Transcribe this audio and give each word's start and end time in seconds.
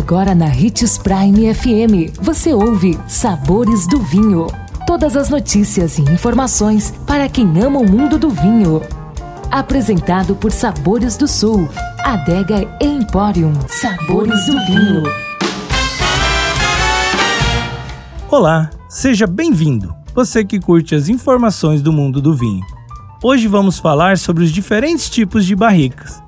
Agora 0.00 0.34
na 0.34 0.46
Ritz 0.46 0.96
Prime 0.96 1.54
FM, 1.54 2.18
você 2.22 2.54
ouve 2.54 2.98
Sabores 3.06 3.86
do 3.86 4.00
Vinho. 4.00 4.46
Todas 4.86 5.14
as 5.14 5.28
notícias 5.28 5.98
e 5.98 6.02
informações 6.02 6.90
para 7.06 7.28
quem 7.28 7.46
ama 7.62 7.80
o 7.80 7.88
mundo 7.88 8.18
do 8.18 8.30
vinho. 8.30 8.80
Apresentado 9.50 10.34
por 10.34 10.52
Sabores 10.52 11.18
do 11.18 11.28
Sul, 11.28 11.68
Adega 12.02 12.66
Emporium. 12.80 13.52
Sabores 13.68 14.46
do 14.46 14.52
Vinho. 14.64 15.02
Olá, 18.30 18.70
seja 18.88 19.26
bem-vindo. 19.26 19.94
Você 20.14 20.42
que 20.42 20.58
curte 20.58 20.94
as 20.94 21.10
informações 21.10 21.82
do 21.82 21.92
mundo 21.92 22.22
do 22.22 22.34
vinho. 22.34 22.64
Hoje 23.22 23.46
vamos 23.46 23.78
falar 23.78 24.16
sobre 24.16 24.44
os 24.44 24.50
diferentes 24.50 25.10
tipos 25.10 25.44
de 25.44 25.54
barricas 25.54 26.22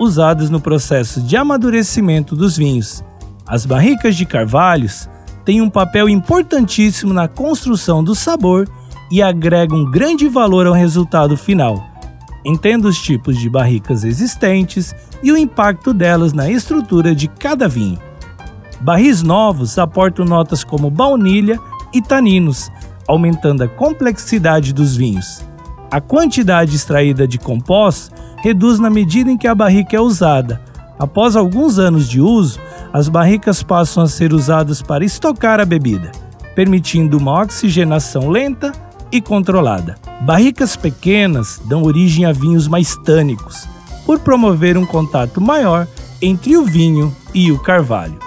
usadas 0.00 0.48
no 0.48 0.58
processo 0.58 1.20
de 1.20 1.36
amadurecimento 1.36 2.34
dos 2.34 2.56
vinhos. 2.56 3.04
As 3.50 3.66
barricas 3.66 4.14
de 4.14 4.24
carvalhos 4.24 5.10
têm 5.44 5.60
um 5.60 5.68
papel 5.68 6.08
importantíssimo 6.08 7.12
na 7.12 7.26
construção 7.26 8.04
do 8.04 8.14
sabor 8.14 8.68
e 9.10 9.20
agregam 9.20 9.90
grande 9.90 10.28
valor 10.28 10.68
ao 10.68 10.72
resultado 10.72 11.36
final. 11.36 11.84
Entenda 12.44 12.86
os 12.86 12.96
tipos 13.02 13.36
de 13.36 13.50
barricas 13.50 14.04
existentes 14.04 14.94
e 15.20 15.32
o 15.32 15.36
impacto 15.36 15.92
delas 15.92 16.32
na 16.32 16.48
estrutura 16.48 17.12
de 17.12 17.26
cada 17.26 17.66
vinho. 17.66 17.98
Barris 18.80 19.20
novos 19.20 19.76
aportam 19.80 20.24
notas 20.24 20.62
como 20.62 20.88
baunilha 20.88 21.58
e 21.92 22.00
taninos, 22.00 22.70
aumentando 23.08 23.64
a 23.64 23.68
complexidade 23.68 24.72
dos 24.72 24.96
vinhos. 24.96 25.42
A 25.90 26.00
quantidade 26.00 26.76
extraída 26.76 27.26
de 27.26 27.36
compós 27.36 28.12
reduz 28.44 28.78
na 28.78 28.88
medida 28.88 29.28
em 29.28 29.36
que 29.36 29.48
a 29.48 29.56
barrica 29.56 29.96
é 29.96 30.00
usada. 30.00 30.62
Após 30.96 31.34
alguns 31.34 31.80
anos 31.80 32.08
de 32.08 32.20
uso, 32.20 32.60
as 32.92 33.08
barricas 33.08 33.62
passam 33.62 34.02
a 34.02 34.08
ser 34.08 34.32
usadas 34.32 34.82
para 34.82 35.04
estocar 35.04 35.60
a 35.60 35.64
bebida, 35.64 36.10
permitindo 36.54 37.18
uma 37.18 37.42
oxigenação 37.42 38.28
lenta 38.28 38.72
e 39.12 39.20
controlada. 39.20 39.96
Barricas 40.22 40.76
pequenas 40.76 41.60
dão 41.64 41.82
origem 41.82 42.24
a 42.24 42.32
vinhos 42.32 42.66
mais 42.66 42.96
tânicos, 42.96 43.68
por 44.04 44.18
promover 44.18 44.76
um 44.76 44.84
contato 44.84 45.40
maior 45.40 45.86
entre 46.20 46.56
o 46.56 46.64
vinho 46.64 47.14
e 47.32 47.52
o 47.52 47.58
carvalho. 47.58 48.18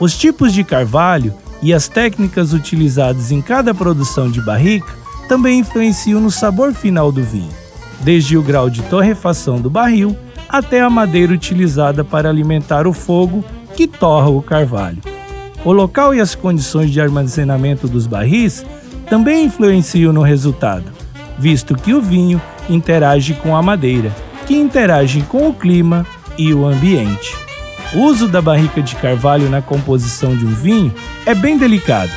Os 0.00 0.16
tipos 0.16 0.52
de 0.52 0.64
carvalho 0.64 1.32
e 1.62 1.72
as 1.72 1.86
técnicas 1.86 2.52
utilizadas 2.52 3.30
em 3.30 3.40
cada 3.40 3.72
produção 3.72 4.28
de 4.28 4.44
barrica 4.44 4.92
também 5.28 5.60
influenciam 5.60 6.20
no 6.20 6.30
sabor 6.30 6.74
final 6.74 7.12
do 7.12 7.22
vinho, 7.22 7.52
desde 8.00 8.36
o 8.36 8.42
grau 8.42 8.68
de 8.68 8.82
torrefação 8.82 9.60
do 9.60 9.70
barril 9.70 10.16
até 10.48 10.80
a 10.80 10.90
madeira 10.90 11.32
utilizada 11.32 12.04
para 12.04 12.28
alimentar 12.28 12.86
o 12.86 12.92
fogo 12.92 13.44
que 13.74 13.86
torra 13.86 14.28
o 14.28 14.42
carvalho. 14.42 14.98
O 15.64 15.72
local 15.72 16.14
e 16.14 16.20
as 16.20 16.34
condições 16.34 16.90
de 16.90 17.00
armazenamento 17.00 17.86
dos 17.86 18.06
barris 18.06 18.64
também 19.08 19.44
influenciam 19.44 20.12
no 20.12 20.22
resultado, 20.22 20.84
visto 21.38 21.74
que 21.74 21.94
o 21.94 22.00
vinho 22.00 22.40
interage 22.68 23.34
com 23.34 23.56
a 23.56 23.62
madeira, 23.62 24.12
que 24.46 24.54
interage 24.54 25.22
com 25.22 25.48
o 25.48 25.54
clima 25.54 26.06
e 26.36 26.52
o 26.52 26.66
ambiente. 26.66 27.36
O 27.94 28.00
uso 28.04 28.26
da 28.26 28.40
barrica 28.40 28.80
de 28.80 28.96
carvalho 28.96 29.50
na 29.50 29.60
composição 29.60 30.34
de 30.36 30.46
um 30.46 30.54
vinho 30.54 30.92
é 31.26 31.34
bem 31.34 31.58
delicado. 31.58 32.10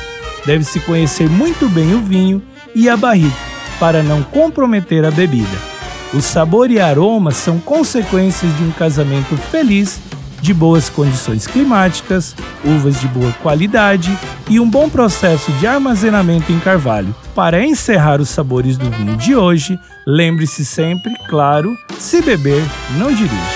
Deve-se 0.46 0.80
conhecer 0.80 1.28
muito 1.28 1.68
bem 1.68 1.94
o 1.94 2.00
vinho 2.00 2.42
e 2.74 2.88
a 2.88 2.96
barrica, 2.96 3.36
para 3.78 4.02
não 4.02 4.22
comprometer 4.22 5.04
a 5.04 5.10
bebida. 5.10 5.56
O 6.14 6.20
sabor 6.20 6.70
e 6.70 6.80
aroma 6.80 7.30
são 7.30 7.58
consequências 7.58 8.56
de 8.56 8.62
um 8.62 8.70
casamento 8.70 9.36
feliz, 9.36 10.00
de 10.40 10.54
boas 10.54 10.88
condições 10.88 11.46
climáticas, 11.46 12.34
uvas 12.64 13.00
de 13.00 13.08
boa 13.08 13.32
qualidade 13.42 14.16
e 14.48 14.60
um 14.60 14.68
bom 14.68 14.88
processo 14.88 15.50
de 15.52 15.66
armazenamento 15.66 16.52
em 16.52 16.58
carvalho. 16.58 17.14
Para 17.34 17.64
encerrar 17.64 18.20
os 18.20 18.28
sabores 18.28 18.76
do 18.76 18.90
vinho 18.90 19.16
de 19.16 19.34
hoje, 19.34 19.78
lembre-se 20.06 20.64
sempre, 20.64 21.14
claro, 21.28 21.76
se 21.98 22.22
beber, 22.22 22.62
não 22.98 23.12
dirija. 23.12 23.55